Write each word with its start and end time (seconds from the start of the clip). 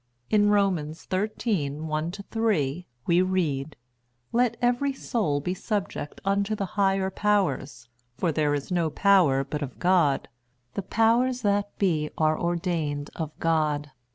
In 0.31 0.49
Romans 0.49 1.07
xiii. 1.13 1.69
1—3, 1.69 2.85
we 3.05 3.21
read: 3.21 3.75
"Let 4.33 4.57
every 4.59 4.93
soul 4.93 5.39
be 5.41 5.53
subject 5.53 6.19
unto 6.25 6.55
the 6.55 6.65
higher 6.73 7.11
powers. 7.11 7.87
For 8.17 8.31
there 8.31 8.55
is 8.55 8.71
no 8.71 8.89
power 8.89 9.43
but 9.43 9.61
of 9.61 9.77
God: 9.77 10.27
the 10.73 10.81
powers 10.81 11.43
that 11.43 11.77
be 11.77 12.09
are 12.17 12.35
ordained 12.39 13.11
of 13.15 13.31
God. 13.37 13.91